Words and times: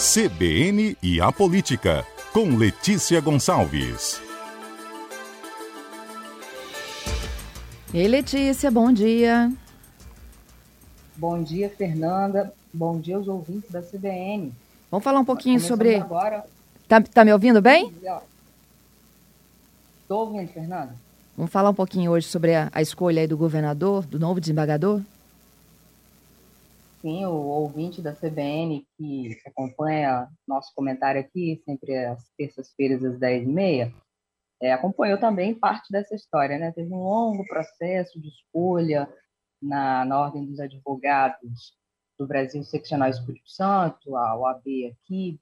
CBN 0.00 0.96
e 1.02 1.20
a 1.20 1.30
Política, 1.30 2.06
com 2.32 2.56
Letícia 2.56 3.20
Gonçalves. 3.20 4.18
Ei, 7.92 8.08
Letícia, 8.08 8.70
bom 8.70 8.90
dia. 8.90 9.52
Bom 11.14 11.42
dia, 11.42 11.68
Fernanda. 11.68 12.50
Bom 12.72 12.98
dia 12.98 13.16
aos 13.16 13.28
ouvintes 13.28 13.70
da 13.70 13.82
CBN. 13.82 14.54
Vamos 14.90 15.04
falar 15.04 15.20
um 15.20 15.24
pouquinho 15.24 15.60
sobre. 15.60 15.96
Agora. 15.96 16.46
Tá, 16.88 17.02
tá 17.02 17.22
me 17.22 17.34
ouvindo 17.34 17.60
bem? 17.60 17.94
Estou 20.00 20.20
ouvindo, 20.20 20.48
Fernanda. 20.48 20.94
Vamos 21.36 21.52
falar 21.52 21.68
um 21.68 21.74
pouquinho 21.74 22.12
hoje 22.12 22.26
sobre 22.26 22.54
a, 22.54 22.70
a 22.72 22.80
escolha 22.80 23.20
aí 23.20 23.26
do 23.26 23.36
governador, 23.36 24.06
do 24.06 24.18
novo 24.18 24.40
desembargador? 24.40 25.02
Sim, 27.00 27.24
o 27.24 27.32
ouvinte 27.32 28.02
da 28.02 28.14
CBN 28.14 28.86
que 28.96 29.40
acompanha 29.46 30.28
nosso 30.46 30.70
comentário 30.74 31.18
aqui, 31.18 31.62
sempre 31.64 31.96
às 31.96 32.28
terças-feiras 32.36 33.02
às 33.02 33.18
10h30, 33.18 33.90
é, 34.60 34.72
acompanhou 34.72 35.18
também 35.18 35.54
parte 35.54 35.90
dessa 35.90 36.14
história. 36.14 36.58
Né? 36.58 36.72
Teve 36.72 36.92
um 36.92 37.02
longo 37.02 37.46
processo 37.46 38.20
de 38.20 38.28
escolha 38.28 39.08
na, 39.62 40.04
na 40.04 40.20
Ordem 40.20 40.44
dos 40.44 40.60
Advogados 40.60 41.74
do 42.18 42.26
Brasil 42.26 42.62
Seccional 42.64 43.08
Espírito 43.08 43.48
Santo, 43.48 44.14
a 44.14 44.36
OAB 44.36 44.66
aqui, 44.92 45.40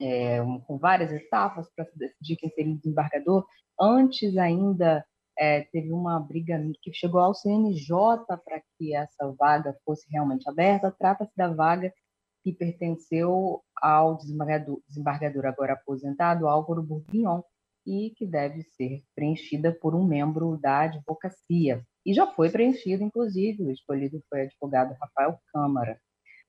é, 0.00 0.42
um, 0.42 0.58
com 0.58 0.76
várias 0.78 1.12
etapas 1.12 1.70
para 1.76 1.86
decidir 1.94 2.36
quem 2.36 2.50
seria 2.50 2.72
o 2.72 2.76
desembargador. 2.76 3.46
Antes 3.80 4.36
ainda 4.36 5.06
é, 5.38 5.62
teve 5.62 5.92
uma 5.92 6.18
briga 6.18 6.60
que 6.80 6.92
chegou 6.92 7.20
ao 7.20 7.34
CNJ 7.34 7.90
para 8.44 8.60
que 8.78 8.94
essa 8.94 9.30
vaga 9.38 9.76
fosse 9.84 10.06
realmente 10.10 10.48
aberta. 10.48 10.90
Trata-se 10.90 11.32
da 11.36 11.48
vaga 11.48 11.92
que 12.42 12.52
pertenceu 12.52 13.62
ao 13.76 14.16
desembargador, 14.16 14.80
desembargador 14.88 15.46
agora 15.46 15.72
aposentado, 15.74 16.48
Álvaro 16.48 16.82
Bourguignon, 16.82 17.42
e 17.86 18.12
que 18.16 18.26
deve 18.26 18.62
ser 18.62 19.02
preenchida 19.14 19.72
por 19.72 19.94
um 19.94 20.04
membro 20.04 20.56
da 20.56 20.80
advocacia. 20.80 21.84
E 22.04 22.14
já 22.14 22.26
foi 22.26 22.50
preenchida, 22.50 23.02
inclusive, 23.02 23.64
o 23.64 23.70
escolhido 23.70 24.22
foi 24.28 24.40
o 24.40 24.44
advogado 24.44 24.96
Rafael 25.00 25.38
Câmara. 25.52 26.00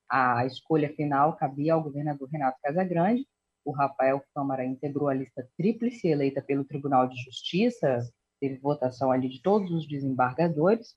A 0.09 0.45
escolha 0.45 0.93
final 0.95 1.35
cabia 1.35 1.73
ao 1.73 1.83
governador 1.83 2.29
Renato 2.29 2.57
Casagrande. 2.61 3.25
O 3.65 3.71
Rafael 3.71 4.23
Câmara 4.33 4.63
integrou 4.63 5.09
a 5.09 5.13
lista 5.13 5.47
tríplice 5.57 6.07
eleita 6.07 6.41
pelo 6.41 6.63
Tribunal 6.63 7.07
de 7.07 7.17
Justiça 7.23 8.07
teve 8.39 8.57
votação 8.57 9.11
ali 9.11 9.29
de 9.29 9.41
todos 9.41 9.71
os 9.71 9.87
desembargadores, 9.87 10.95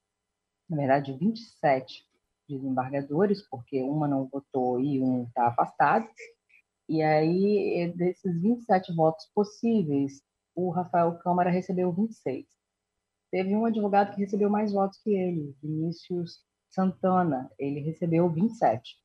na 0.69 0.77
verdade 0.77 1.13
27 1.13 2.07
desembargadores, 2.49 3.43
porque 3.49 3.83
uma 3.83 4.09
não 4.09 4.27
votou 4.27 4.81
e 4.81 5.01
um 5.01 5.25
está 5.25 5.47
afastado. 5.49 6.09
E 6.89 7.03
aí, 7.03 7.93
desses 7.97 8.41
27 8.41 8.93
votos 8.95 9.27
possíveis, 9.35 10.23
o 10.55 10.71
Rafael 10.71 11.17
Câmara 11.19 11.49
recebeu 11.49 11.93
26. 11.93 12.47
Teve 13.31 13.55
um 13.55 13.65
advogado 13.65 14.13
que 14.13 14.21
recebeu 14.21 14.51
mais 14.51 14.73
votos 14.73 14.99
que 14.99 15.15
ele, 15.15 15.55
Vinícius 15.63 16.45
Santana, 16.69 17.51
ele 17.59 17.81
recebeu 17.81 18.29
27 18.29 18.97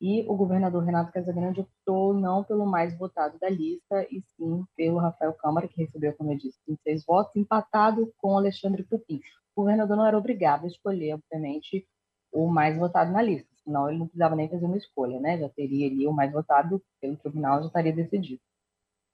e 0.00 0.24
o 0.26 0.34
governador 0.34 0.82
Renato 0.82 1.12
Casagrande 1.12 1.60
optou 1.60 2.14
não 2.14 2.42
pelo 2.42 2.64
mais 2.64 2.96
votado 2.96 3.38
da 3.38 3.50
lista, 3.50 4.06
e 4.10 4.22
sim 4.22 4.64
pelo 4.74 4.98
Rafael 4.98 5.34
Câmara, 5.34 5.68
que 5.68 5.82
recebeu, 5.82 6.14
como 6.14 6.32
eu 6.32 6.38
disse, 6.38 6.58
26 6.66 7.04
votos, 7.04 7.36
empatado 7.36 8.10
com 8.16 8.36
Alexandre 8.36 8.82
Pupim. 8.82 9.20
O 9.54 9.60
governador 9.60 9.96
não 9.96 10.06
era 10.06 10.16
obrigado 10.16 10.64
a 10.64 10.68
escolher, 10.68 11.14
obviamente, 11.14 11.86
o 12.32 12.46
mais 12.46 12.78
votado 12.78 13.12
na 13.12 13.20
lista, 13.20 13.48
senão 13.62 13.88
ele 13.88 13.98
não 13.98 14.06
precisava 14.06 14.36
nem 14.36 14.48
fazer 14.48 14.64
uma 14.64 14.78
escolha, 14.78 15.20
né? 15.20 15.38
Já 15.38 15.48
teria 15.50 15.86
ali 15.86 16.06
o 16.06 16.12
mais 16.12 16.32
votado 16.32 16.82
pelo 17.00 17.16
tribunal, 17.16 17.60
já 17.60 17.66
estaria 17.66 17.92
decidido. 17.92 18.40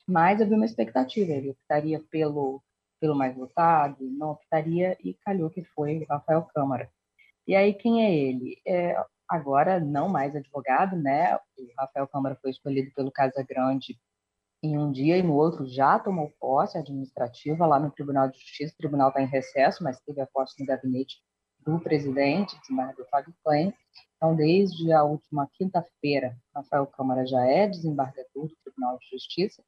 Mas 0.06 0.40
havia 0.40 0.56
uma 0.56 0.66
expectativa, 0.66 1.32
ele 1.32 1.50
optaria 1.50 2.00
pelo, 2.10 2.62
pelo 3.00 3.16
mais 3.16 3.34
votado, 3.34 3.96
não 4.02 4.32
optaria, 4.32 4.96
e 5.02 5.14
calhou 5.14 5.50
que 5.50 5.64
foi 5.64 6.04
Rafael 6.08 6.42
Câmara. 6.54 6.88
E 7.46 7.56
aí, 7.56 7.74
quem 7.74 8.04
é 8.04 8.14
ele? 8.14 8.60
É, 8.64 8.96
agora 9.28 9.80
não 9.80 10.08
mais 10.08 10.34
advogado, 10.34 10.96
né? 10.96 11.36
O 11.36 11.40
Rafael 11.78 12.06
Câmara 12.08 12.36
foi 12.40 12.50
escolhido 12.50 12.90
pelo 12.94 13.10
Casa 13.10 13.42
Grande 13.42 13.98
em 14.62 14.78
um 14.78 14.90
dia 14.90 15.16
e 15.16 15.22
no 15.22 15.34
outro 15.34 15.66
já 15.66 15.98
tomou 15.98 16.32
posse 16.40 16.78
administrativa 16.78 17.66
lá 17.66 17.78
no 17.78 17.90
Tribunal 17.90 18.28
de 18.28 18.38
Justiça. 18.38 18.74
O 18.74 18.78
tribunal 18.78 19.08
está 19.08 19.22
em 19.22 19.26
recesso, 19.26 19.82
mas 19.82 20.00
teve 20.00 20.20
a 20.20 20.26
posse 20.26 20.58
no 20.60 20.66
gabinete 20.66 21.16
do 21.60 21.78
presidente, 21.80 22.58
desembargador 22.60 23.06
Fábio 23.10 23.34
Klein. 23.44 23.74
Então, 24.16 24.34
desde 24.34 24.92
a 24.92 25.02
última 25.02 25.48
quinta-feira, 25.52 26.36
Rafael 26.54 26.86
Câmara 26.86 27.26
já 27.26 27.44
é 27.44 27.66
desembargador 27.66 28.48
do 28.48 28.56
Tribunal 28.64 28.98
de 28.98 29.08
Justiça. 29.10 29.62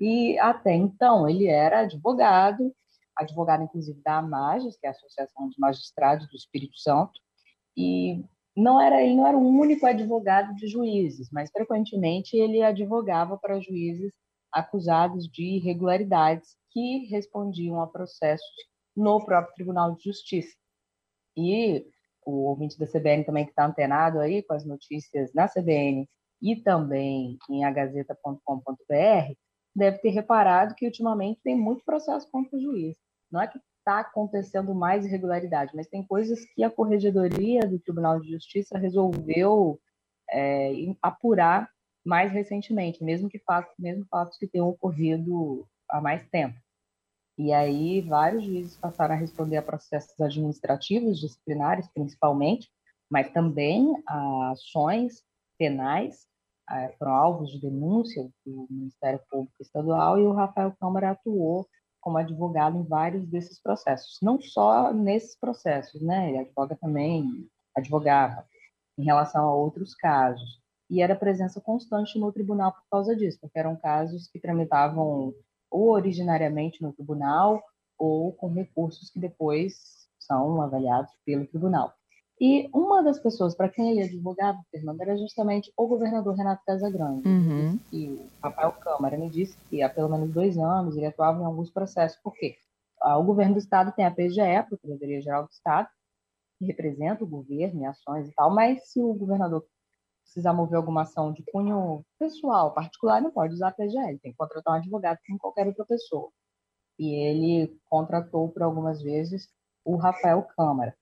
E 0.00 0.38
até 0.38 0.74
então 0.74 1.28
ele 1.28 1.46
era 1.46 1.80
advogado, 1.80 2.74
advogado 3.16 3.62
inclusive 3.64 4.00
da 4.02 4.18
AMAGES, 4.18 4.76
que 4.76 4.86
é 4.86 4.88
a 4.88 4.92
Associação 4.92 5.48
de 5.48 5.58
Magistrados 5.58 6.28
do 6.28 6.36
Espírito 6.36 6.78
Santo, 6.78 7.20
e 7.76 8.24
não 8.56 8.80
era 8.80 9.02
ele 9.02 9.16
não 9.16 9.26
era 9.26 9.36
o 9.36 9.46
único 9.46 9.86
advogado 9.86 10.54
de 10.54 10.66
juízes, 10.68 11.28
mas 11.32 11.50
frequentemente 11.50 12.36
ele 12.36 12.62
advogava 12.62 13.36
para 13.36 13.60
juízes 13.60 14.12
acusados 14.52 15.28
de 15.28 15.56
irregularidades 15.56 16.56
que 16.70 17.06
respondiam 17.06 17.80
a 17.80 17.86
processos 17.86 18.46
no 18.96 19.24
próprio 19.24 19.54
Tribunal 19.54 19.94
de 19.96 20.04
Justiça. 20.04 20.56
E 21.36 21.84
o 22.24 22.48
ouvinte 22.48 22.78
da 22.78 22.86
CBN 22.86 23.24
também 23.24 23.44
que 23.44 23.50
está 23.50 23.66
antenado 23.66 24.20
aí 24.20 24.42
com 24.42 24.54
as 24.54 24.64
notícias 24.64 25.32
na 25.34 25.48
CBN 25.48 26.08
e 26.40 26.56
também 26.56 27.38
em 27.50 27.64
agazeta.com.br 27.64 29.34
deve 29.74 29.98
ter 29.98 30.10
reparado 30.10 30.74
que 30.74 30.86
ultimamente 30.86 31.40
tem 31.42 31.56
muito 31.56 31.84
processo 31.84 32.30
contra 32.30 32.56
o 32.56 32.60
juiz. 32.60 32.96
Não 33.30 33.40
é 33.40 33.48
que 33.48 33.58
está 33.84 34.00
acontecendo 34.00 34.74
mais 34.74 35.04
irregularidade, 35.04 35.72
mas 35.76 35.86
tem 35.86 36.02
coisas 36.02 36.42
que 36.54 36.64
a 36.64 36.70
Corregedoria 36.70 37.60
do 37.68 37.78
Tribunal 37.78 38.18
de 38.18 38.30
Justiça 38.30 38.78
resolveu 38.78 39.78
é, 40.30 40.72
apurar 41.02 41.68
mais 42.04 42.32
recentemente, 42.32 43.04
mesmo 43.04 43.28
que 43.28 43.38
fatos, 43.38 43.74
mesmo 43.78 44.06
fatos 44.10 44.38
que 44.38 44.46
tenham 44.46 44.68
ocorrido 44.68 45.68
há 45.90 46.00
mais 46.00 46.26
tempo. 46.28 46.58
E 47.36 47.52
aí 47.52 48.00
vários 48.00 48.44
juízes 48.44 48.76
passaram 48.76 49.14
a 49.14 49.18
responder 49.18 49.58
a 49.58 49.62
processos 49.62 50.18
administrativos, 50.18 51.20
disciplinares 51.20 51.86
principalmente, 51.92 52.70
mas 53.10 53.30
também 53.32 53.92
a 54.06 54.52
ações 54.52 55.22
penais 55.58 56.26
é, 56.70 56.88
foram 56.98 57.12
alvos 57.12 57.50
de 57.50 57.60
denúncia 57.60 58.30
do 58.46 58.66
Ministério 58.70 59.20
Público 59.28 59.56
Estadual 59.60 60.18
e 60.18 60.22
o 60.22 60.32
Rafael 60.32 60.72
Câmara 60.80 61.10
atuou 61.10 61.68
como 62.04 62.18
advogado 62.18 62.78
em 62.78 62.82
vários 62.82 63.26
desses 63.26 63.58
processos, 63.58 64.18
não 64.20 64.38
só 64.38 64.92
nesses 64.92 65.34
processos, 65.34 66.02
né? 66.02 66.28
Ele 66.28 66.38
advoga 66.40 66.76
também, 66.76 67.48
advogava 67.74 68.46
em 68.98 69.04
relação 69.04 69.46
a 69.48 69.54
outros 69.54 69.94
casos. 69.94 70.62
E 70.90 71.00
era 71.00 71.16
presença 71.16 71.62
constante 71.62 72.18
no 72.18 72.30
tribunal 72.30 72.72
por 72.72 72.82
causa 72.90 73.16
disso, 73.16 73.38
porque 73.40 73.58
eram 73.58 73.74
casos 73.74 74.28
que 74.28 74.38
tramitavam 74.38 75.32
ou 75.70 75.90
originariamente 75.92 76.82
no 76.82 76.92
tribunal 76.92 77.62
ou 77.98 78.34
com 78.34 78.52
recursos 78.52 79.08
que 79.08 79.18
depois 79.18 80.06
são 80.18 80.60
avaliados 80.60 81.10
pelo 81.24 81.46
tribunal. 81.46 81.94
E 82.46 82.68
uma 82.74 83.02
das 83.02 83.18
pessoas 83.18 83.54
para 83.54 83.70
quem 83.70 83.92
ele 83.92 84.02
advogava, 84.02 84.58
Fernando, 84.70 85.00
era 85.00 85.16
justamente 85.16 85.72
o 85.78 85.88
governador 85.88 86.34
Renato 86.34 86.62
Casagrande. 86.66 87.26
Uhum. 87.26 87.80
E 87.90 88.10
o 88.10 88.28
Rafael 88.42 88.72
Câmara 88.72 89.16
me 89.16 89.30
disse 89.30 89.56
que 89.70 89.80
há 89.80 89.88
pelo 89.88 90.10
menos 90.10 90.30
dois 90.30 90.58
anos 90.58 90.94
ele 90.94 91.06
atuava 91.06 91.40
em 91.40 91.46
alguns 91.46 91.70
processos. 91.70 92.20
Por 92.22 92.34
quê? 92.34 92.58
Ah, 93.00 93.16
o 93.16 93.24
governo 93.24 93.54
do 93.54 93.60
Estado 93.60 93.94
tem 93.96 94.04
a 94.04 94.10
PGE, 94.10 94.42
a 94.42 94.62
Procuradoria 94.62 95.22
Geral 95.22 95.44
do 95.44 95.50
Estado, 95.52 95.88
que 96.58 96.66
representa 96.66 97.24
o 97.24 97.26
governo 97.26 97.80
em 97.80 97.86
ações 97.86 98.28
e 98.28 98.34
tal, 98.34 98.54
mas 98.54 98.90
se 98.90 99.00
o 99.00 99.14
governador 99.14 99.64
precisar 100.22 100.52
mover 100.52 100.76
alguma 100.76 101.00
ação 101.00 101.32
de 101.32 101.42
cunho 101.50 102.04
pessoal, 102.18 102.74
particular, 102.74 103.22
não 103.22 103.30
pode 103.30 103.54
usar 103.54 103.68
a 103.68 103.72
PGE, 103.72 103.96
ele 103.96 104.18
tem 104.18 104.32
que 104.32 104.36
contratar 104.36 104.74
um 104.74 104.76
advogado 104.76 105.18
como 105.26 105.38
qualquer 105.38 105.66
outra 105.66 105.86
pessoa. 105.86 106.28
E 106.98 107.10
ele 107.10 107.74
contratou 107.86 108.50
por 108.50 108.62
algumas 108.62 109.00
vezes 109.00 109.48
o 109.82 109.96
Rafael 109.96 110.42
Câmara 110.54 110.94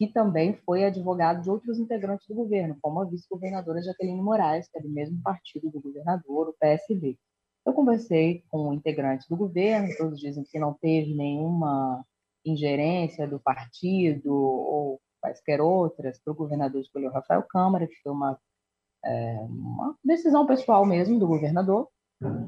que 0.00 0.06
também 0.06 0.54
foi 0.64 0.82
advogado 0.82 1.42
de 1.42 1.50
outros 1.50 1.78
integrantes 1.78 2.26
do 2.26 2.34
governo, 2.34 2.74
como 2.80 3.02
a 3.02 3.04
vice-governadora 3.04 3.82
Jaqueline 3.82 4.22
Moraes, 4.22 4.66
que 4.66 4.78
é 4.78 4.80
do 4.80 4.88
mesmo 4.88 5.20
partido 5.22 5.70
do 5.70 5.78
governador, 5.78 6.48
o 6.48 6.54
PSB. 6.58 7.18
Eu 7.66 7.74
conversei 7.74 8.42
com 8.48 8.72
integrantes 8.72 9.28
do 9.28 9.36
governo, 9.36 9.94
todos 9.98 10.18
dizem 10.18 10.42
que 10.42 10.58
não 10.58 10.72
teve 10.72 11.14
nenhuma 11.14 12.02
ingerência 12.42 13.28
do 13.28 13.38
partido 13.38 14.32
ou 14.32 14.98
quaisquer 15.20 15.60
outras 15.60 16.18
para 16.18 16.32
o 16.32 16.36
governador 16.36 16.80
escolher 16.80 17.08
o 17.08 17.12
Rafael 17.12 17.42
Câmara, 17.42 17.86
que 17.86 17.96
foi 18.02 18.10
uma, 18.10 18.40
é, 19.04 19.34
uma 19.50 19.94
decisão 20.02 20.46
pessoal 20.46 20.86
mesmo 20.86 21.18
do 21.18 21.26
governador, 21.26 21.90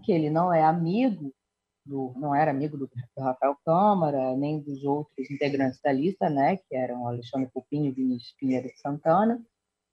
que 0.03 0.11
ele 0.11 0.31
não 0.31 0.51
é 0.51 0.65
amigo 0.65 1.35
do, 1.85 2.13
não 2.17 2.35
era 2.35 2.51
amigo 2.51 2.77
do, 2.77 2.87
do, 2.87 3.23
Rafael 3.23 3.57
Câmara, 3.65 4.37
nem 4.37 4.61
dos 4.61 4.85
outros 4.85 5.31
integrantes 5.31 5.81
da 5.81 5.93
lista, 5.93 6.29
né, 6.31 6.57
que 6.57 6.75
eram 6.75 7.07
Alexandre 7.07 7.51
e 7.73 7.91
Vinícius 7.91 8.35
Pinheiro 8.39 8.69
de 8.69 8.79
Santana, 8.79 9.45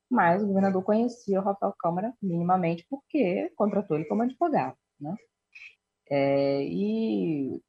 mas 0.09 0.43
o 0.43 0.47
governador 0.47 0.83
conhecia 0.83 1.39
o 1.39 1.43
Rafael 1.43 1.73
Câmara 1.79 2.13
minimamente 2.21 2.85
porque 2.89 3.51
contratou 3.55 3.97
ele 3.97 4.05
como 4.05 4.23
advogado, 4.23 4.75
né? 4.99 5.15
É, 6.11 6.63
e 6.63 7.61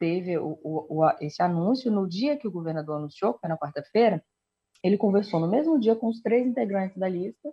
teve 0.00 0.36
o, 0.36 0.58
o, 0.64 1.08
esse 1.20 1.40
anúncio 1.40 1.90
no 1.90 2.08
dia 2.08 2.36
que 2.36 2.48
o 2.48 2.50
governador 2.50 2.96
anunciou, 2.96 3.34
que 3.34 3.40
foi 3.40 3.48
na 3.48 3.56
quarta-feira, 3.56 4.24
ele 4.82 4.98
conversou 4.98 5.38
no 5.38 5.48
mesmo 5.48 5.78
dia 5.78 5.94
com 5.94 6.08
os 6.08 6.20
três 6.20 6.44
integrantes 6.44 6.98
da 6.98 7.08
lista, 7.08 7.52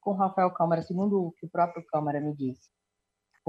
com 0.00 0.12
o 0.12 0.14
Rafael 0.14 0.52
Câmara, 0.52 0.82
segundo 0.82 1.26
o 1.26 1.32
que 1.32 1.46
o 1.46 1.50
próprio 1.50 1.84
Câmara 1.86 2.20
me 2.20 2.32
disse. 2.34 2.70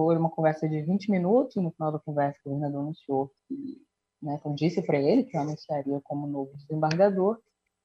Foi 0.03 0.17
uma 0.17 0.31
conversa 0.31 0.67
de 0.67 0.81
20 0.81 1.11
minutos, 1.11 1.55
no 1.61 1.69
final 1.69 1.91
da 1.91 1.99
conversa 1.99 2.39
o 2.43 2.49
governador 2.49 2.81
anunciou 2.81 3.31
que, 3.47 3.79
né, 4.19 4.35
então 4.39 4.55
disse 4.55 4.81
para 4.81 4.97
ele 4.97 5.23
que 5.23 5.37
anunciaria 5.37 6.01
como 6.03 6.25
novo 6.25 6.51
desembargador, 6.57 7.37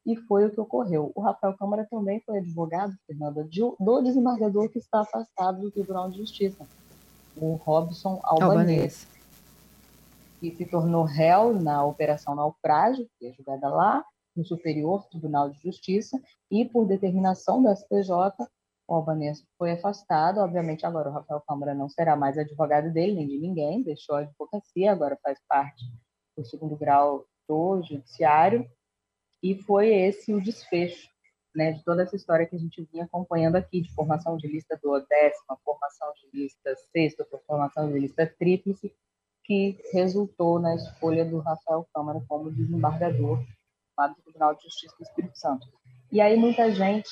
e 0.07 0.17
foi 0.17 0.47
o 0.47 0.51
que 0.51 0.59
ocorreu. 0.59 1.13
O 1.15 1.21
Rafael 1.21 1.55
Câmara 1.59 1.87
também 1.91 2.23
foi 2.25 2.39
advogado, 2.39 2.95
Fernanda, 3.07 3.47
do 3.79 4.03
desembargador 4.03 4.71
que 4.71 4.79
está 4.79 5.01
afastado 5.01 5.61
do 5.61 5.71
Tribunal 5.71 6.11
de 6.11 6.17
Justiça, 6.17 6.67
o 7.37 7.57
Robson 7.57 8.19
Albanese, 8.23 9.07
que 10.41 10.57
se 10.57 10.65
tornou 10.65 11.05
réu 11.05 11.53
na 11.53 11.85
Operação 11.85 12.35
Naufrágio, 12.35 13.07
que 13.19 13.27
é 13.27 13.33
julgada 13.33 13.69
lá, 13.69 14.03
no 14.35 14.43
Superior 14.43 15.07
Tribunal 15.09 15.51
de 15.51 15.61
Justiça, 15.61 16.19
e 16.51 16.65
por 16.65 16.87
determinação 16.87 17.63
do 17.63 17.69
STJ, 17.69 18.11
o 18.89 18.95
Albanese 18.95 19.47
foi 19.59 19.73
afastado. 19.73 20.39
Obviamente, 20.39 20.87
agora 20.87 21.11
o 21.11 21.13
Rafael 21.13 21.43
Câmara 21.47 21.75
não 21.75 21.89
será 21.89 22.17
mais 22.17 22.39
advogado 22.39 22.93
dele, 22.93 23.15
nem 23.15 23.27
de 23.27 23.39
ninguém, 23.39 23.83
deixou 23.83 24.17
a 24.17 24.21
advocacia, 24.21 24.93
agora 24.93 25.19
faz 25.23 25.39
parte 25.49 25.85
do 26.37 26.45
segundo 26.45 26.77
grau 26.77 27.27
do 27.49 27.83
Judiciário, 27.83 28.69
e 29.43 29.55
foi 29.63 29.95
esse 29.95 30.33
o 30.33 30.41
desfecho 30.41 31.09
né, 31.55 31.73
de 31.73 31.83
toda 31.85 32.03
essa 32.03 32.15
história 32.15 32.47
que 32.47 32.55
a 32.55 32.59
gente 32.59 32.87
vinha 32.93 33.05
acompanhando 33.05 33.57
aqui, 33.57 33.81
de 33.81 33.93
formação 33.95 34.37
de 34.37 34.47
lista 34.47 34.79
do 34.83 35.01
décima, 35.09 35.59
formação 35.65 36.13
de 36.15 36.43
lista 36.43 36.75
sexta, 36.93 37.27
formação 37.47 37.91
de 37.91 37.99
lista 37.99 38.27
tríplice, 38.39 38.95
que 39.45 39.81
resultou 39.93 40.59
na 40.59 40.75
escolha 40.75 41.25
do 41.25 41.39
Rafael 41.39 41.89
Câmara 41.95 42.21
como 42.29 42.51
desembargador 42.51 43.39
do 43.39 44.23
Tribunal 44.23 44.55
de 44.55 44.65
Justiça 44.65 44.95
do 44.99 45.03
Espírito 45.03 45.39
Santo. 45.39 45.67
E 46.11 46.21
aí 46.21 46.37
muita 46.37 46.71
gente, 46.71 47.09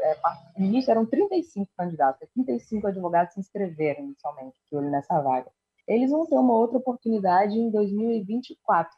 é, 0.00 0.16
no 0.58 0.66
início 0.66 0.90
eram 0.90 1.06
35 1.06 1.70
candidatos, 1.76 2.28
35 2.34 2.86
advogados 2.86 3.34
se 3.34 3.40
inscreveram 3.40 4.04
inicialmente 4.04 4.56
nessa 4.90 5.20
vaga. 5.20 5.50
Eles 5.88 6.10
vão 6.10 6.26
ter 6.26 6.36
uma 6.36 6.54
outra 6.54 6.78
oportunidade 6.78 7.58
em 7.58 7.70
2024, 7.70 8.92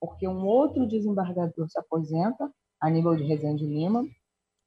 porque 0.00 0.26
um 0.26 0.44
outro 0.44 0.86
desembargador 0.86 1.68
se 1.68 1.78
aposenta, 1.78 2.52
Aníbal 2.80 3.16
de 3.16 3.24
Rezende 3.24 3.64
Lima, 3.64 4.04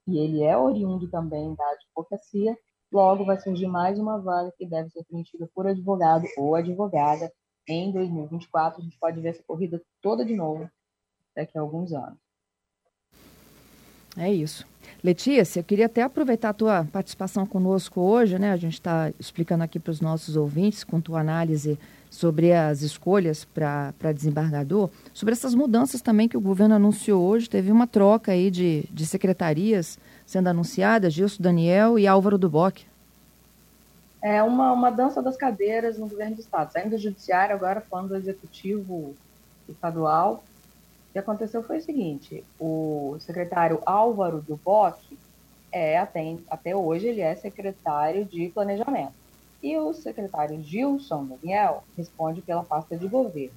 e 0.06 0.18
ele 0.18 0.42
é 0.42 0.56
oriundo 0.56 1.08
também 1.10 1.54
da 1.54 1.64
advocacia, 1.70 2.56
logo 2.90 3.24
vai 3.24 3.38
surgir 3.38 3.66
mais 3.66 3.98
uma 3.98 4.20
vaga 4.20 4.52
que 4.56 4.66
deve 4.66 4.90
ser 4.90 5.04
preenchida 5.04 5.48
por 5.54 5.66
advogado 5.66 6.24
ou 6.36 6.54
advogada 6.54 7.30
em 7.68 7.92
2024. 7.92 8.80
A 8.80 8.84
gente 8.84 8.98
pode 8.98 9.20
ver 9.20 9.30
essa 9.30 9.42
corrida 9.42 9.82
toda 10.00 10.24
de 10.24 10.34
novo 10.34 10.68
daqui 11.34 11.58
a 11.58 11.60
alguns 11.60 11.92
anos. 11.92 12.18
É 14.16 14.32
isso. 14.32 14.66
Letícia, 15.02 15.60
eu 15.60 15.64
queria 15.64 15.86
até 15.86 16.02
aproveitar 16.02 16.50
a 16.50 16.54
tua 16.54 16.86
participação 16.90 17.44
conosco 17.44 18.00
hoje, 18.00 18.38
né? 18.38 18.52
A 18.52 18.56
gente 18.56 18.74
está 18.74 19.12
explicando 19.18 19.64
aqui 19.64 19.78
para 19.78 19.90
os 19.90 20.00
nossos 20.00 20.36
ouvintes, 20.36 20.84
com 20.84 21.00
tua 21.00 21.20
análise 21.20 21.78
sobre 22.10 22.52
as 22.52 22.82
escolhas 22.82 23.44
para 23.44 24.12
desembargador, 24.14 24.88
sobre 25.12 25.32
essas 25.32 25.54
mudanças 25.54 26.00
também 26.00 26.28
que 26.28 26.36
o 26.36 26.40
governo 26.40 26.76
anunciou 26.76 27.22
hoje. 27.22 27.50
Teve 27.50 27.72
uma 27.72 27.86
troca 27.86 28.32
aí 28.32 28.50
de, 28.50 28.84
de 28.90 29.04
secretarias 29.04 29.98
sendo 30.24 30.48
anunciada, 30.48 31.10
Gilson 31.10 31.42
Daniel 31.42 31.98
e 31.98 32.06
Álvaro 32.06 32.38
Duboc. 32.38 32.82
É 34.22 34.42
uma, 34.42 34.72
uma 34.72 34.90
dança 34.90 35.20
das 35.20 35.36
cadeiras 35.36 35.98
no 35.98 36.08
governo 36.08 36.36
do 36.36 36.40
Estado, 36.40 36.72
saindo 36.72 36.90
do 36.90 36.98
judiciário, 36.98 37.54
agora 37.54 37.82
falando 37.82 38.08
do 38.08 38.16
executivo 38.16 39.14
estadual. 39.68 40.42
Que 41.14 41.20
aconteceu 41.20 41.62
foi 41.62 41.78
o 41.78 41.80
seguinte, 41.80 42.42
o 42.58 43.16
secretário 43.20 43.80
Álvaro 43.86 44.42
Duboc, 44.42 44.98
é, 45.70 45.96
até, 45.96 46.36
até 46.50 46.74
hoje, 46.74 47.06
ele 47.06 47.20
é 47.20 47.36
secretário 47.36 48.24
de 48.24 48.48
planejamento. 48.48 49.14
E 49.62 49.76
o 49.76 49.94
secretário 49.94 50.60
Gilson 50.60 51.24
Daniel 51.24 51.84
responde 51.96 52.42
pela 52.42 52.64
pasta 52.64 52.96
de 52.96 53.06
governo. 53.06 53.54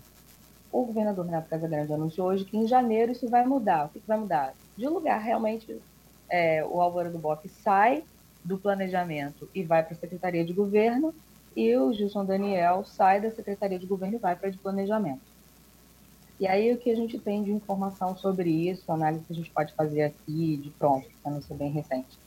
O 0.71 0.85
governador 0.85 1.25
Renato 1.25 1.49
Casagrande 1.49 1.91
anunciou 1.91 2.27
hoje 2.27 2.45
que 2.45 2.55
em 2.55 2.67
janeiro 2.67 3.11
isso 3.11 3.27
vai 3.27 3.43
mudar. 3.43 3.87
O 3.87 3.89
que, 3.89 3.99
vai 4.05 4.19
mudar? 4.19 4.53
De 4.77 4.87
lugar, 4.87 5.19
realmente, 5.19 5.81
é, 6.29 6.63
o 6.63 6.79
Álvaro 6.79 7.11
do 7.11 7.17
Bock 7.17 7.49
sai 7.49 8.03
do 8.45 8.59
planejamento 8.59 9.49
e 9.51 9.63
vai 9.63 9.81
para 9.81 9.95
a 9.95 9.97
Secretaria 9.97 10.45
de 10.45 10.53
Governo, 10.53 11.11
e 11.55 11.75
o 11.75 11.91
Gilson 11.91 12.23
Daniel 12.23 12.83
sai 12.85 13.19
da 13.19 13.31
Secretaria 13.31 13.79
de 13.79 13.87
Governo 13.87 14.17
e 14.17 14.19
vai 14.19 14.35
para 14.35 14.51
de 14.51 14.59
Planejamento. 14.59 15.36
E 16.39 16.47
aí 16.47 16.71
o 16.71 16.77
que 16.77 16.91
a 16.91 16.95
gente 16.95 17.17
tem 17.17 17.43
de 17.43 17.51
informação 17.51 18.15
sobre 18.15 18.49
isso, 18.49 18.91
análise 18.91 19.23
que 19.25 19.33
a 19.33 19.35
gente 19.35 19.49
pode 19.49 19.73
fazer 19.73 20.03
aqui 20.03 20.57
de 20.57 20.69
pronto, 20.71 21.07
para 21.23 21.31
não 21.31 21.41
ser 21.41 21.55
bem 21.55 21.71
recente. 21.71 22.17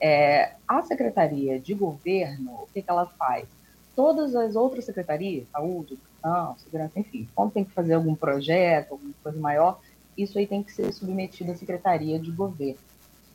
É, 0.00 0.54
a 0.66 0.82
Secretaria 0.82 1.60
de 1.60 1.74
Governo, 1.74 2.52
o 2.62 2.68
que, 2.72 2.80
que 2.80 2.90
ela 2.90 3.06
faz? 3.06 3.46
Todas 3.94 4.34
as 4.34 4.56
outras 4.56 4.86
secretarias, 4.86 5.46
saúde, 5.52 5.94
educação, 5.94 6.56
segurança, 6.58 6.98
enfim, 6.98 7.28
quando 7.34 7.52
tem 7.52 7.64
que 7.64 7.72
fazer 7.72 7.92
algum 7.92 8.14
projeto, 8.14 8.92
alguma 8.92 9.12
coisa 9.22 9.38
maior, 9.38 9.78
isso 10.16 10.38
aí 10.38 10.46
tem 10.46 10.62
que 10.62 10.72
ser 10.72 10.90
submetido 10.92 11.52
à 11.52 11.54
Secretaria 11.54 12.18
de 12.18 12.30
Governo. 12.30 12.80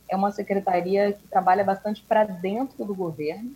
É 0.08 0.16
uma 0.16 0.32
secretaria 0.32 1.12
que 1.12 1.28
trabalha 1.28 1.62
bastante 1.62 2.02
para 2.02 2.24
dentro 2.24 2.84
do 2.84 2.94
governo, 2.94 3.52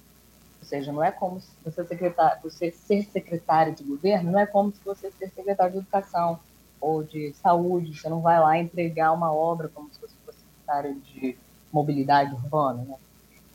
ou 0.61 0.67
seja, 0.67 0.93
não 0.93 1.03
é 1.03 1.11
como 1.11 1.41
se 1.41 1.51
você, 1.65 1.85
secretário, 1.85 2.41
você 2.43 2.71
ser 2.71 3.03
secretário 3.05 3.75
de 3.75 3.83
governo, 3.83 4.31
não 4.31 4.39
é 4.39 4.47
como 4.47 4.73
se 4.73 4.81
você 4.85 5.11
ser 5.11 5.29
secretário 5.31 5.73
de 5.73 5.79
educação 5.79 6.39
ou 6.83 7.05
de 7.05 7.33
saúde, 7.35 7.97
você 7.97 8.09
não 8.09 8.21
vai 8.21 8.41
lá 8.41 8.59
entregar 8.59 9.13
uma 9.13 9.33
obra 9.33 9.71
como 9.73 9.89
se 9.93 10.01
você 10.01 10.15
fosse 10.27 10.39
secretário 10.39 11.01
de 11.01 11.39
mobilidade 11.73 12.35
urbana, 12.35 12.83
né? 12.83 12.97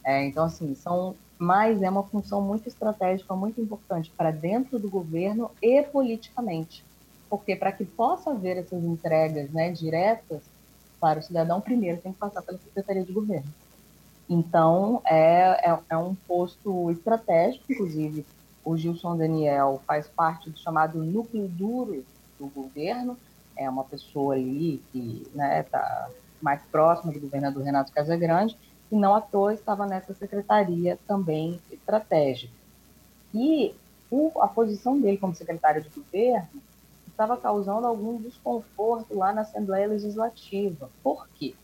É, 0.03 0.25
então, 0.25 0.45
assim, 0.45 0.73
são 0.73 1.13
mais 1.37 1.81
é 1.81 1.89
uma 1.89 2.03
função 2.03 2.41
muito 2.41 2.67
estratégica, 2.67 3.35
muito 3.35 3.59
importante 3.59 4.11
para 4.15 4.31
dentro 4.31 4.79
do 4.79 4.89
governo 4.89 5.51
e 5.61 5.83
politicamente, 5.83 6.83
porque 7.29 7.55
para 7.55 7.73
que 7.73 7.83
possa 7.83 8.31
haver 8.31 8.57
essas 8.57 8.81
entregas, 8.81 9.51
né, 9.51 9.69
diretas 9.71 10.41
para 10.99 11.19
o 11.19 11.21
cidadão, 11.21 11.59
primeiro 11.59 12.01
tem 12.01 12.13
que 12.13 12.17
passar 12.17 12.41
pela 12.41 12.57
secretaria 12.57 13.03
de 13.03 13.11
governo. 13.11 13.53
Então, 14.29 15.01
é, 15.05 15.69
é, 15.69 15.79
é 15.89 15.97
um 15.97 16.15
posto 16.15 16.89
estratégico, 16.89 17.71
inclusive 17.71 18.25
o 18.63 18.75
Gilson 18.75 19.15
Daniel 19.15 19.81
faz 19.85 20.07
parte 20.07 20.49
do 20.49 20.57
chamado 20.57 21.03
núcleo 21.03 21.47
duro 21.47 22.03
do 22.39 22.47
governo, 22.47 23.17
é 23.57 23.69
uma 23.69 23.83
pessoa 23.83 24.35
ali 24.35 24.81
que 24.91 25.23
está 25.25 25.37
né, 25.37 25.63
tá 25.63 26.09
mais 26.41 26.61
próximo 26.71 27.11
do 27.11 27.19
governador 27.19 27.63
Renato 27.63 27.91
Casagrande, 27.91 28.57
e 28.91 28.95
não 28.95 29.15
à 29.15 29.21
toa 29.21 29.53
estava 29.53 29.85
nessa 29.85 30.13
secretaria 30.13 30.97
também 31.07 31.59
estratégica. 31.71 32.53
E 33.33 33.75
o, 34.09 34.31
a 34.41 34.47
posição 34.47 34.99
dele 34.99 35.17
como 35.17 35.35
secretário 35.35 35.81
de 35.81 35.89
governo 35.89 36.61
estava 37.07 37.35
causando 37.35 37.87
algum 37.87 38.21
desconforto 38.21 39.15
lá 39.15 39.33
na 39.33 39.41
Assembleia 39.41 39.87
Legislativa. 39.87 40.89
Por 41.03 41.27
quê? 41.29 41.55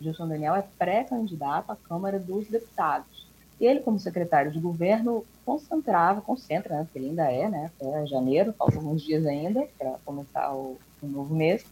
Gilson 0.00 0.28
Daniel 0.28 0.54
é 0.54 0.64
pré-candidato 0.78 1.70
à 1.70 1.76
Câmara 1.76 2.18
dos 2.18 2.48
Deputados. 2.48 3.29
E 3.60 3.66
ele, 3.66 3.80
como 3.80 3.98
secretário 3.98 4.50
de 4.50 4.58
governo, 4.58 5.24
concentrava, 5.44 6.22
concentra, 6.22 6.76
né, 6.76 6.84
porque 6.84 6.98
ele 6.98 7.10
ainda 7.10 7.30
é, 7.30 7.48
né, 7.48 7.70
até 7.76 8.06
janeiro, 8.06 8.54
faltam 8.54 8.78
alguns 8.78 9.02
dias 9.02 9.26
ainda 9.26 9.68
para 9.78 9.98
começar 10.04 10.54
o, 10.54 10.78
o 11.02 11.06
novo 11.06 11.34
mês, 11.34 11.64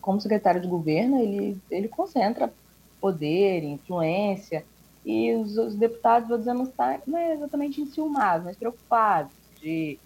como 0.00 0.20
secretário 0.20 0.60
de 0.60 0.68
governo, 0.68 1.18
ele, 1.18 1.56
ele 1.70 1.88
concentra 1.88 2.52
poder, 3.00 3.64
influência, 3.64 4.64
e 5.04 5.34
os, 5.34 5.56
os 5.56 5.74
deputados, 5.74 6.28
vou 6.28 6.38
dizer, 6.38 6.52
não, 6.52 6.64
está, 6.64 7.00
não 7.06 7.18
é 7.18 7.32
exatamente 7.32 7.80
enciumados, 7.80 8.44
mas 8.44 8.56
preocupados 8.56 9.32
de 9.60 9.98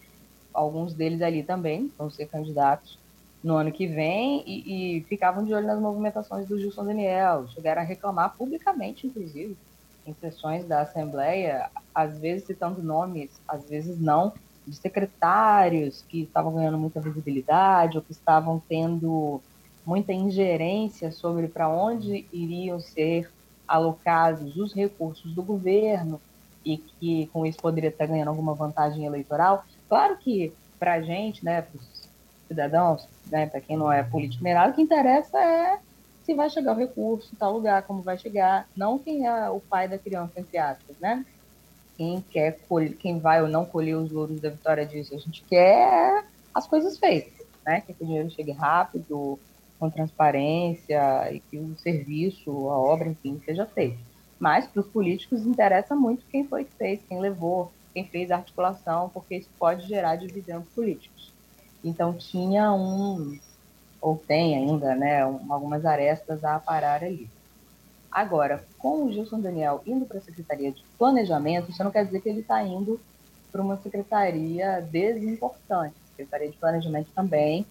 alguns 0.52 0.94
deles 0.94 1.22
ali 1.22 1.42
também 1.42 1.92
vão 1.98 2.10
ser 2.10 2.26
candidatos 2.26 2.98
no 3.42 3.54
ano 3.54 3.70
que 3.70 3.86
vem 3.86 4.42
e, 4.46 4.98
e, 4.98 5.00
ficavam 5.04 5.44
de 5.44 5.54
olho 5.54 5.66
nas 5.66 5.80
movimentações 5.80 6.46
do 6.48 6.58
Gilson 6.58 6.84
Daniel, 6.84 7.46
chegaram 7.48 7.82
a 7.82 7.84
reclamar 7.84 8.36
publicamente, 8.36 9.06
inclusive, 9.06 9.56
em 10.08 10.14
sessões 10.14 10.64
da 10.64 10.80
Assembleia, 10.80 11.70
às 11.94 12.18
vezes 12.18 12.46
citando 12.46 12.82
nomes, 12.82 13.30
às 13.46 13.68
vezes 13.68 14.00
não, 14.00 14.32
de 14.66 14.74
secretários 14.74 16.04
que 16.08 16.22
estavam 16.22 16.54
ganhando 16.54 16.78
muita 16.78 17.00
visibilidade 17.00 17.96
ou 17.96 18.02
que 18.02 18.12
estavam 18.12 18.62
tendo 18.68 19.40
muita 19.84 20.12
ingerência 20.12 21.10
sobre 21.12 21.48
para 21.48 21.68
onde 21.68 22.26
iriam 22.32 22.80
ser 22.80 23.30
alocados 23.66 24.56
os 24.56 24.72
recursos 24.72 25.32
do 25.34 25.42
governo 25.42 26.20
e 26.64 26.78
que 26.78 27.26
com 27.32 27.46
isso 27.46 27.58
poderia 27.58 27.90
estar 27.90 28.06
ganhando 28.06 28.28
alguma 28.28 28.54
vantagem 28.54 29.04
eleitoral. 29.04 29.64
Claro 29.88 30.16
que 30.16 30.52
para 30.78 30.94
a 30.94 31.02
gente, 31.02 31.44
né, 31.44 31.62
para 31.62 31.78
os 31.78 32.08
cidadãos, 32.46 33.08
né, 33.30 33.46
para 33.46 33.60
quem 33.60 33.76
não 33.76 33.90
é 33.90 34.02
político 34.02 34.44
nada, 34.44 34.72
o 34.72 34.74
que 34.74 34.82
interessa 34.82 35.38
é 35.38 35.78
se 36.28 36.34
vai 36.34 36.50
chegar 36.50 36.76
o 36.76 36.78
recurso 36.78 37.30
em 37.32 37.38
tal 37.38 37.54
lugar, 37.54 37.84
como 37.84 38.02
vai 38.02 38.18
chegar, 38.18 38.68
não 38.76 38.98
quem 38.98 39.26
é 39.26 39.48
o 39.48 39.60
pai 39.60 39.88
da 39.88 39.96
criança, 39.96 40.38
entre 40.38 40.58
aspas, 40.58 40.94
né? 41.00 41.24
Quem 41.96 42.20
quer 42.20 42.58
colher, 42.68 42.94
quem 42.96 43.18
vai 43.18 43.40
ou 43.40 43.48
não 43.48 43.64
colher 43.64 43.96
os 43.96 44.12
louros 44.12 44.38
da 44.38 44.50
vitória 44.50 44.84
disso. 44.84 45.14
A 45.14 45.18
gente 45.18 45.42
quer 45.48 46.22
as 46.54 46.66
coisas 46.66 46.98
feitas, 46.98 47.46
né? 47.64 47.80
Que 47.80 47.92
o 47.92 48.06
dinheiro 48.06 48.30
chegue 48.30 48.52
rápido, 48.52 49.38
com 49.78 49.88
transparência 49.88 51.32
e 51.32 51.40
que 51.40 51.56
o 51.56 51.74
serviço, 51.78 52.50
a 52.68 52.78
obra, 52.78 53.08
enfim, 53.08 53.40
seja 53.46 53.64
feito. 53.64 53.96
Mas 54.38 54.66
para 54.66 54.80
os 54.80 54.86
políticos 54.86 55.46
interessa 55.46 55.96
muito 55.96 56.26
quem 56.26 56.46
foi 56.46 56.64
que 56.64 56.72
fez, 56.76 57.00
quem 57.08 57.20
levou, 57.20 57.72
quem 57.94 58.04
fez 58.04 58.30
a 58.30 58.36
articulação, 58.36 59.08
porque 59.14 59.36
isso 59.36 59.48
pode 59.58 59.88
gerar 59.88 60.16
dividendos 60.16 60.68
políticos. 60.74 61.32
Então 61.82 62.12
tinha 62.12 62.70
um, 62.70 63.38
ou 64.00 64.16
tem 64.16 64.56
ainda, 64.56 64.94
né, 64.94 65.26
um, 65.26 65.52
algumas 65.52 65.84
arestas 65.84 66.44
a 66.44 66.58
parar 66.58 67.02
ali. 67.02 67.28
Agora, 68.10 68.64
com 68.78 69.04
o 69.04 69.12
Gilson 69.12 69.40
Daniel 69.40 69.82
indo 69.86 70.06
para 70.06 70.18
a 70.18 70.22
Secretaria 70.22 70.72
de 70.72 70.82
Planejamento, 70.98 71.70
isso 71.70 71.84
não 71.84 71.90
quer 71.90 72.04
dizer 72.06 72.20
que 72.20 72.28
ele 72.28 72.40
está 72.40 72.62
indo 72.62 73.00
para 73.52 73.62
uma 73.62 73.76
secretaria 73.78 74.80
desimportante. 74.80 75.94
A 76.04 76.08
Secretaria 76.10 76.50
de 76.50 76.56
Planejamento 76.56 77.08
também 77.14 77.66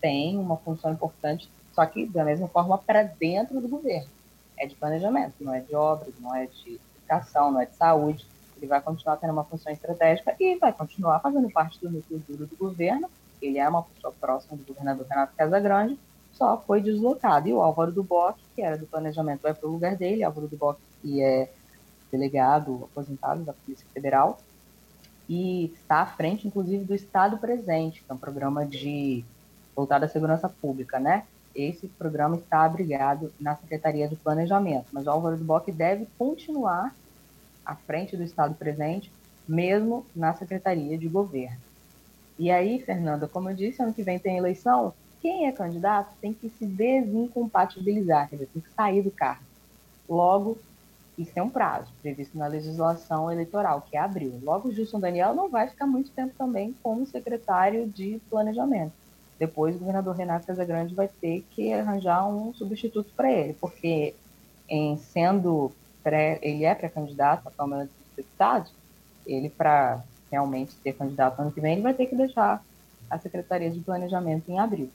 tem 0.00 0.38
uma 0.38 0.56
função 0.56 0.92
importante, 0.92 1.50
só 1.74 1.84
que 1.86 2.06
da 2.06 2.24
mesma 2.24 2.48
forma 2.48 2.78
para 2.78 3.02
dentro 3.02 3.60
do 3.60 3.68
governo. 3.68 4.08
É 4.56 4.66
de 4.66 4.74
planejamento, 4.74 5.34
não 5.40 5.54
é 5.54 5.60
de 5.60 5.74
obras, 5.74 6.12
não 6.20 6.34
é 6.34 6.46
de 6.46 6.78
educação, 6.98 7.50
não 7.50 7.60
é 7.60 7.66
de 7.66 7.74
saúde. 7.74 8.26
Ele 8.56 8.66
vai 8.66 8.80
continuar 8.80 9.16
tendo 9.16 9.32
uma 9.32 9.44
função 9.44 9.72
estratégica 9.72 10.36
e 10.38 10.56
vai 10.56 10.72
continuar 10.72 11.20
fazendo 11.20 11.50
parte 11.50 11.80
do 11.80 11.90
núcleo 11.90 12.22
duro 12.28 12.46
do 12.46 12.56
governo. 12.56 13.08
Ele 13.40 13.58
é 13.58 13.68
uma 13.68 13.82
pessoa 13.82 14.12
próxima 14.20 14.56
do 14.56 14.64
governador 14.64 15.06
Renato 15.08 15.34
Casagrande, 15.36 15.98
só 16.32 16.58
foi 16.58 16.80
deslocado. 16.80 17.48
E 17.48 17.52
o 17.52 17.60
Álvaro 17.60 17.92
do 17.92 18.02
Boc, 18.02 18.36
que 18.54 18.62
era 18.62 18.78
do 18.78 18.86
planejamento, 18.86 19.42
vai 19.42 19.54
para 19.54 19.68
o 19.68 19.72
lugar 19.72 19.96
dele. 19.96 20.22
Álvaro 20.22 20.48
do 20.48 20.56
Boc, 20.56 20.78
que 21.02 21.22
é 21.22 21.50
delegado 22.10 22.88
aposentado 22.90 23.42
da 23.44 23.52
Polícia 23.52 23.86
Federal, 23.92 24.38
e 25.28 25.66
está 25.66 26.00
à 26.00 26.06
frente, 26.06 26.48
inclusive, 26.48 26.84
do 26.84 26.94
Estado 26.94 27.38
Presente, 27.38 28.02
que 28.02 28.10
é 28.10 28.14
um 28.14 28.18
programa 28.18 28.66
de 28.66 29.24
voltado 29.76 30.04
à 30.04 30.08
segurança 30.08 30.48
pública, 30.48 30.98
né? 30.98 31.24
Esse 31.54 31.86
programa 31.86 32.36
está 32.36 32.64
abrigado 32.64 33.32
na 33.40 33.56
Secretaria 33.56 34.08
de 34.08 34.16
Planejamento, 34.16 34.86
mas 34.92 35.06
o 35.06 35.10
Álvaro 35.10 35.36
do 35.36 35.44
Boc 35.44 35.68
deve 35.70 36.06
continuar 36.18 36.94
à 37.64 37.74
frente 37.74 38.16
do 38.16 38.22
Estado 38.22 38.54
Presente, 38.54 39.12
mesmo 39.46 40.04
na 40.14 40.34
Secretaria 40.34 40.98
de 40.98 41.08
Governo. 41.08 41.69
E 42.40 42.50
aí, 42.50 42.80
Fernanda, 42.80 43.28
como 43.28 43.50
eu 43.50 43.54
disse, 43.54 43.82
ano 43.82 43.92
que 43.92 44.02
vem 44.02 44.18
tem 44.18 44.38
eleição, 44.38 44.94
quem 45.20 45.46
é 45.46 45.52
candidato 45.52 46.14
tem 46.22 46.32
que 46.32 46.48
se 46.48 46.64
desincompatibilizar, 46.64 48.30
quer 48.30 48.36
dizer, 48.36 48.48
tem 48.48 48.62
que 48.62 48.70
sair 48.70 49.02
do 49.02 49.10
cargo. 49.10 49.44
Logo, 50.08 50.56
isso 51.18 51.32
é 51.36 51.42
um 51.42 51.50
prazo 51.50 51.92
previsto 52.00 52.38
na 52.38 52.46
legislação 52.46 53.30
eleitoral, 53.30 53.82
que 53.82 53.94
é 53.94 54.00
abril. 54.00 54.40
Logo, 54.42 54.70
o 54.70 54.72
Gilson 54.72 54.98
Daniel 54.98 55.34
não 55.34 55.50
vai 55.50 55.68
ficar 55.68 55.86
muito 55.86 56.10
tempo 56.12 56.32
também 56.38 56.74
como 56.82 57.04
secretário 57.04 57.86
de 57.86 58.18
planejamento. 58.30 58.94
Depois, 59.38 59.76
o 59.76 59.80
governador 59.80 60.16
Renato 60.16 60.46
Casagrande 60.46 60.94
vai 60.94 61.08
ter 61.20 61.44
que 61.50 61.70
arranjar 61.74 62.26
um 62.26 62.54
substituto 62.54 63.12
para 63.14 63.30
ele, 63.30 63.52
porque 63.52 64.14
em 64.66 64.96
sendo 64.96 65.70
pré, 66.02 66.38
ele 66.40 66.64
é 66.64 66.74
pré-candidato 66.74 67.46
à 67.46 67.50
Câmara 67.50 67.84
dos 67.84 68.16
Deputados, 68.16 68.72
ele, 69.26 69.50
para 69.50 70.02
realmente 70.30 70.72
ser 70.72 70.92
candidato 70.92 71.40
ano 71.40 71.52
que 71.52 71.60
vem, 71.60 71.74
ele 71.74 71.82
vai 71.82 71.94
ter 71.94 72.06
que 72.06 72.14
deixar 72.14 72.64
a 73.10 73.18
Secretaria 73.18 73.70
de 73.70 73.80
Planejamento 73.80 74.50
em 74.50 74.58
abril. 74.58 74.88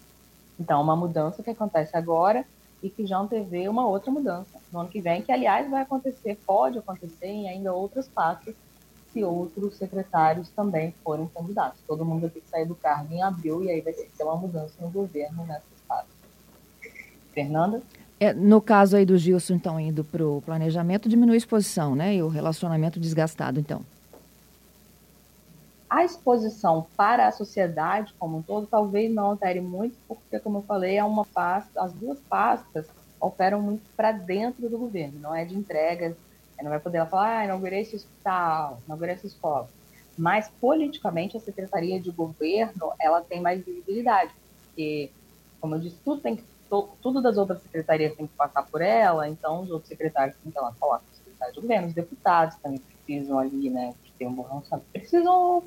Então, 0.59 0.81
uma 0.81 0.95
mudança 0.95 1.43
que 1.43 1.49
acontece 1.49 1.95
agora 1.97 2.45
e 2.81 2.89
que 2.89 3.05
já 3.05 3.17
antevê 3.17 3.67
uma 3.67 3.85
outra 3.85 4.11
mudança 4.11 4.59
no 4.71 4.79
ano 4.79 4.89
que 4.89 5.01
vem, 5.01 5.21
que, 5.21 5.31
aliás, 5.31 5.69
vai 5.69 5.81
acontecer, 5.81 6.37
pode 6.45 6.77
acontecer 6.77 7.27
em 7.27 7.49
ainda 7.49 7.73
outras 7.73 8.07
pastas, 8.07 8.55
se 9.11 9.23
outros 9.23 9.75
secretários 9.75 10.49
também 10.49 10.93
forem 11.03 11.27
candidatos. 11.27 11.79
Todo 11.87 12.05
mundo 12.05 12.21
vai 12.21 12.29
ter 12.29 12.41
que 12.41 12.49
sair 12.49 12.65
do 12.65 12.75
cargo 12.75 13.13
em 13.13 13.21
abril 13.21 13.63
e 13.63 13.71
aí 13.71 13.81
vai 13.81 13.93
ter 13.93 14.03
que 14.03 14.17
ter 14.17 14.23
uma 14.23 14.35
mudança 14.35 14.73
no 14.79 14.89
governo 14.89 15.45
nessas 15.45 15.63
pastas. 15.87 16.15
Fernanda? 17.33 17.81
É, 18.19 18.33
no 18.33 18.61
caso 18.61 18.95
aí 18.95 19.05
do 19.05 19.17
Gilson, 19.17 19.55
então, 19.55 19.79
indo 19.79 20.03
para 20.03 20.25
o 20.25 20.41
planejamento, 20.41 21.09
diminui 21.09 21.35
a 21.35 21.37
exposição, 21.37 21.95
né? 21.95 22.15
E 22.15 22.23
o 22.23 22.27
relacionamento 22.27 22.99
desgastado, 22.99 23.59
então. 23.59 23.81
A 25.95 26.03
exposição 26.03 26.85
para 26.97 27.25
a 27.25 27.31
sociedade 27.31 28.13
como 28.19 28.39
um 28.39 28.41
todo 28.41 28.67
talvez 28.67 29.09
não 29.09 29.27
altere 29.27 29.61
muito, 29.61 29.95
porque, 30.09 30.37
como 30.39 30.57
eu 30.57 30.61
falei, 30.63 30.97
é 30.97 31.03
uma 31.05 31.23
pasta, 31.23 31.81
as 31.81 31.93
duas 31.93 32.19
pastas 32.19 32.85
operam 33.17 33.61
muito 33.61 33.81
para 33.95 34.11
dentro 34.11 34.67
do 34.67 34.77
governo, 34.77 35.21
não 35.21 35.33
é 35.33 35.45
de 35.45 35.55
entregas, 35.55 36.13
não 36.61 36.69
vai 36.69 36.81
poder 36.81 37.05
falar, 37.07 37.37
ah, 37.37 37.45
inaugurei 37.45 37.79
esse 37.79 37.95
hospital, 37.95 38.81
inaugurei 38.85 39.13
essa 39.13 39.25
escola. 39.25 39.69
Mas, 40.17 40.51
politicamente, 40.59 41.37
a 41.37 41.39
Secretaria 41.39 41.97
de 41.97 42.11
Governo, 42.11 42.91
ela 42.99 43.21
tem 43.21 43.39
mais 43.39 43.63
visibilidade, 43.63 44.33
porque, 44.65 45.09
como 45.61 45.75
eu 45.75 45.79
disse, 45.79 45.95
tudo, 46.03 46.19
tem 46.19 46.35
que, 46.35 46.43
tudo 47.01 47.21
das 47.21 47.37
outras 47.37 47.61
secretarias 47.61 48.13
tem 48.17 48.27
que 48.27 48.35
passar 48.35 48.63
por 48.63 48.81
ela, 48.81 49.29
então 49.29 49.61
os 49.61 49.71
outros 49.71 49.87
secretários 49.87 50.35
têm 50.43 50.51
que 50.51 50.57
ela 50.57 50.75
coloca 50.77 51.05
o 51.09 51.15
secretário 51.15 51.53
de 51.53 51.61
governo, 51.61 51.87
os 51.87 51.93
deputados 51.93 52.57
também 52.57 52.79
precisam 52.79 53.39
ali, 53.39 53.69
né, 53.69 53.93
ter 54.17 54.27
um 54.27 54.33
bom 54.33 54.43
relacionamento, 54.43 54.89
precisam 54.91 55.63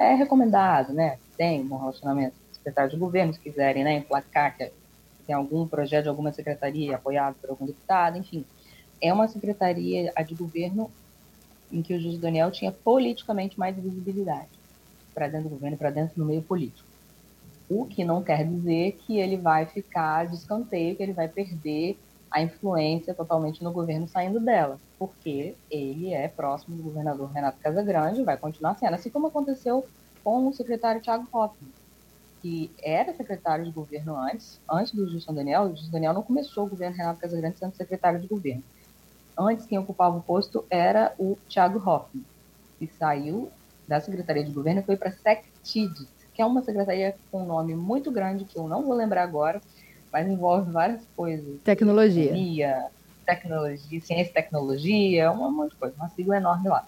é 0.00 0.14
recomendado, 0.14 0.94
né? 0.94 1.18
Tem 1.36 1.60
um 1.60 1.68
bom 1.68 1.76
relacionamento 1.76 2.32
com 2.32 2.52
o 2.52 2.54
secretário 2.54 2.90
de 2.90 2.96
governo, 2.96 3.34
se 3.34 3.38
quiserem, 3.38 3.84
né? 3.84 3.96
Emplacar 3.96 4.56
que 4.56 4.72
tem 5.26 5.34
algum 5.34 5.66
projeto 5.68 6.04
de 6.04 6.08
alguma 6.08 6.32
secretaria 6.32 6.96
apoiado 6.96 7.34
por 7.34 7.50
algum 7.50 7.66
deputado, 7.66 8.16
enfim. 8.16 8.44
É 9.00 9.12
uma 9.12 9.28
secretaria 9.28 10.10
a 10.16 10.22
de 10.22 10.34
governo 10.34 10.90
em 11.70 11.82
que 11.82 11.94
o 11.94 12.00
José 12.00 12.16
Daniel 12.16 12.50
tinha 12.50 12.72
politicamente 12.72 13.58
mais 13.58 13.76
visibilidade 13.76 14.48
para 15.14 15.28
dentro 15.28 15.50
do 15.50 15.54
governo, 15.54 15.76
para 15.76 15.90
dentro 15.90 16.16
do 16.16 16.24
meio 16.24 16.42
político. 16.42 16.88
O 17.68 17.84
que 17.84 18.02
não 18.02 18.22
quer 18.22 18.44
dizer 18.48 18.98
que 19.06 19.18
ele 19.18 19.36
vai 19.36 19.66
ficar 19.66 20.26
de 20.26 20.34
escanteio, 20.34 20.96
que 20.96 21.02
ele 21.02 21.12
vai 21.12 21.28
perder 21.28 21.98
a 22.30 22.40
influência 22.40 23.12
totalmente 23.12 23.62
no 23.64 23.72
governo 23.72 24.06
saindo 24.06 24.38
dela, 24.38 24.78
porque 24.98 25.54
ele 25.70 26.12
é 26.12 26.28
próximo 26.28 26.76
do 26.76 26.82
governador 26.82 27.30
Renato 27.30 27.58
Casagrande, 27.58 28.22
vai 28.22 28.36
continuar 28.36 28.76
sendo, 28.76 28.94
assim 28.94 29.10
como 29.10 29.26
aconteceu 29.26 29.84
com 30.22 30.46
o 30.46 30.52
secretário 30.52 31.00
Tiago 31.00 31.26
Hoffmann, 31.32 31.72
que 32.40 32.70
era 32.82 33.12
secretário 33.14 33.64
de 33.64 33.70
governo 33.70 34.16
antes, 34.16 34.60
antes 34.70 34.92
do 34.92 35.08
Gilson 35.08 35.34
Daniel, 35.34 35.64
o 35.64 35.76
Gilson 35.76 35.90
Daniel 35.90 36.14
não 36.14 36.22
começou 36.22 36.66
o 36.66 36.68
governo 36.68 36.96
Renato 36.96 37.20
Casagrande 37.20 37.58
sendo 37.58 37.74
secretário 37.74 38.20
de 38.20 38.28
governo. 38.28 38.62
Antes, 39.36 39.66
quem 39.66 39.78
ocupava 39.78 40.18
o 40.18 40.22
posto 40.22 40.64
era 40.70 41.14
o 41.18 41.36
Tiago 41.48 41.78
Hoffmann, 41.78 42.24
que 42.78 42.86
saiu 42.86 43.50
da 43.88 44.00
Secretaria 44.00 44.44
de 44.44 44.52
Governo 44.52 44.80
e 44.80 44.84
foi 44.84 44.96
para 44.96 45.08
a 45.08 45.12
SecTID, 45.12 46.06
que 46.32 46.40
é 46.40 46.46
uma 46.46 46.62
secretaria 46.62 47.16
com 47.30 47.42
um 47.42 47.46
nome 47.46 47.74
muito 47.74 48.10
grande, 48.10 48.44
que 48.44 48.56
eu 48.56 48.68
não 48.68 48.84
vou 48.84 48.94
lembrar 48.94 49.22
agora, 49.22 49.60
mas 50.12 50.26
envolve 50.26 50.70
várias 50.70 51.02
coisas. 51.16 51.60
Tecnologia. 51.62 52.26
Economia, 52.26 52.86
tecnologia, 53.24 54.00
ciência 54.00 54.30
e 54.30 54.34
tecnologia, 54.34 55.30
um 55.30 55.50
monte 55.50 55.70
de 55.70 55.76
coisa, 55.76 55.94
uma 55.96 56.08
sigla 56.10 56.36
enorme 56.36 56.68
lá. 56.68 56.86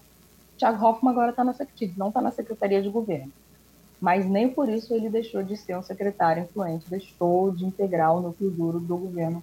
Tiago 0.57 0.85
Hoffmann 0.85 1.12
agora 1.12 1.31
está 1.31 1.45
na 1.45 1.52
Secretaria, 1.52 1.95
não 1.97 2.09
está 2.09 2.21
na 2.21 2.31
Secretaria 2.31 2.83
de 2.83 2.88
Governo. 2.88 3.33
Mas 4.00 4.26
nem 4.26 4.49
por 4.49 4.69
isso 4.69 4.93
ele 4.95 5.09
deixou 5.09 5.43
de 5.43 5.57
ser 5.57 5.76
um 5.76 5.83
secretário 5.83 6.43
influente, 6.43 6.91
deixou 6.91 7.52
de 7.52 7.64
integrar 7.64 8.14
o 8.14 8.21
núcleo 8.21 8.50
duro 8.50 8.81
do 8.81 8.97
governo 8.97 9.43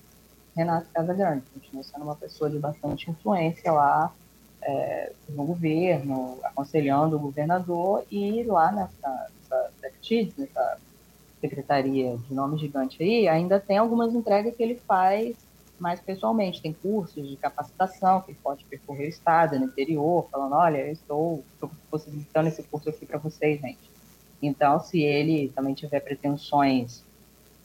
Renato 0.56 0.88
Casagrande. 0.94 1.44
Continua 1.54 1.84
sendo 1.84 2.04
uma 2.04 2.16
pessoa 2.16 2.50
de 2.50 2.60
bastante 2.60 3.10
influência 3.10 3.72
lá 3.72 4.14
é, 4.62 5.14
no 5.30 5.46
governo, 5.46 6.38
aconselhando 6.44 7.16
o 7.16 7.20
governador 7.20 8.04
e 8.12 8.44
lá 8.44 8.72
nessa, 8.72 9.32
nessa, 9.40 9.72
nessa 9.82 10.80
secretaria 11.40 12.18
de 12.18 12.34
nome 12.34 12.58
gigante 12.58 13.02
aí, 13.02 13.28
ainda 13.28 13.60
tem 13.60 13.78
algumas 13.78 14.14
entregas 14.14 14.56
que 14.56 14.64
ele 14.64 14.76
faz 14.88 15.36
mais 15.80 16.00
pessoalmente. 16.00 16.62
Tem 16.62 16.74
cursos 16.74 17.28
de 17.28 17.36
capacitação 17.38 18.22
que 18.22 18.32
ele 18.32 18.40
pode 18.44 18.66
percorrer 18.66 19.06
o 19.06 19.10
estado, 19.10 19.58
no 19.58 19.66
interior, 19.66 20.28
falando, 20.32 20.54
olha, 20.54 20.80
eu 20.80 20.92
estou, 20.92 21.44
possibilitando 21.90 22.50
esse 22.50 22.62
curso 22.64 22.90
aqui 22.90 23.06
para 23.06 23.18
vocês, 23.18 23.60
gente. 23.60 23.90
Então, 24.42 24.80
se 24.80 25.02
ele 25.02 25.52
também 25.56 25.74
tiver 25.74 26.00
pretensões 26.00 27.04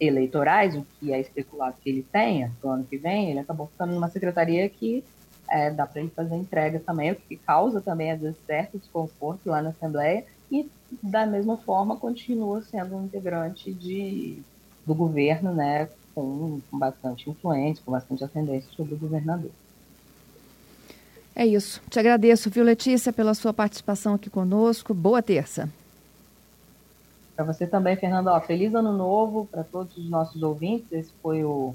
eleitorais, 0.00 0.76
o 0.76 0.84
que 0.98 1.12
é 1.12 1.20
especulado 1.20 1.76
que 1.80 1.88
ele 1.88 2.02
tenha 2.02 2.52
no 2.62 2.70
ano 2.70 2.84
que 2.84 2.96
vem, 2.96 3.30
ele 3.30 3.38
acabou 3.38 3.66
ficando 3.68 3.92
numa 3.92 4.08
secretaria 4.08 4.68
que 4.68 5.04
é, 5.48 5.70
dá 5.70 5.86
para 5.86 6.00
ele 6.00 6.10
fazer 6.10 6.34
entrega 6.34 6.80
também, 6.80 7.12
o 7.12 7.16
que 7.16 7.36
causa 7.36 7.80
também, 7.80 8.10
às 8.10 8.20
vezes, 8.20 8.36
certo 8.46 8.78
desconforto 8.78 9.46
lá 9.46 9.62
na 9.62 9.70
Assembleia, 9.70 10.24
e 10.60 10.70
da 11.02 11.26
mesma 11.26 11.56
forma 11.56 11.96
continua 11.96 12.62
sendo 12.62 12.96
um 12.96 13.04
integrante 13.04 13.72
de, 13.72 14.42
do 14.86 14.94
governo, 14.94 15.52
né, 15.52 15.88
com, 16.14 16.60
com 16.70 16.78
bastante 16.78 17.28
influência, 17.28 17.82
com 17.84 17.92
bastante 17.92 18.22
ascendência 18.24 18.70
sobre 18.76 18.94
o 18.94 18.98
governador. 18.98 19.50
É 21.34 21.44
isso. 21.44 21.82
Te 21.90 21.98
agradeço, 21.98 22.48
viu, 22.48 22.62
Letícia, 22.62 23.12
pela 23.12 23.34
sua 23.34 23.52
participação 23.52 24.14
aqui 24.14 24.30
conosco. 24.30 24.94
Boa 24.94 25.20
terça. 25.20 25.68
Para 27.34 27.44
você 27.44 27.66
também, 27.66 27.96
Fernando, 27.96 28.28
ó, 28.28 28.40
feliz 28.40 28.72
ano 28.74 28.96
novo 28.96 29.48
para 29.50 29.64
todos 29.64 29.96
os 29.96 30.08
nossos 30.08 30.40
ouvintes. 30.42 30.92
Esse 30.92 31.10
foi 31.20 31.42
o 31.42 31.74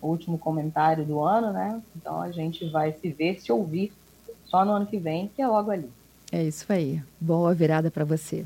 o 0.00 0.08
último 0.08 0.38
comentário 0.38 1.04
do 1.04 1.20
ano, 1.20 1.52
né? 1.52 1.80
Então 1.94 2.20
a 2.20 2.30
gente 2.30 2.68
vai 2.70 2.92
se 2.92 3.10
ver, 3.10 3.40
se 3.40 3.52
ouvir 3.52 3.92
só 4.46 4.64
no 4.64 4.72
ano 4.72 4.86
que 4.86 4.98
vem, 4.98 5.28
que 5.28 5.42
é 5.42 5.46
logo 5.46 5.70
ali. 5.70 5.90
É 6.32 6.42
isso 6.42 6.64
aí. 6.68 7.02
Boa 7.20 7.54
virada 7.54 7.90
para 7.90 8.04
você. 8.04 8.44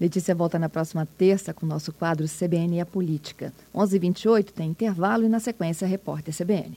Letícia 0.00 0.34
volta 0.34 0.58
na 0.58 0.68
próxima 0.68 1.06
terça 1.18 1.54
com 1.54 1.64
o 1.64 1.68
nosso 1.68 1.92
quadro 1.92 2.26
CBN 2.26 2.76
e 2.76 2.80
a 2.80 2.86
Política. 2.86 3.52
11h28 3.74 4.50
tem 4.50 4.70
intervalo 4.70 5.24
e 5.24 5.28
na 5.28 5.40
sequência 5.40 5.86
Repórter 5.86 6.34
CBN. 6.36 6.76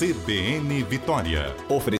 CBN 0.00 0.82
Vitória. 0.84 1.54